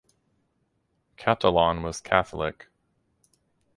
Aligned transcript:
Catalon 1.15 1.83
was 1.83 2.01
Catholic. 2.01 2.69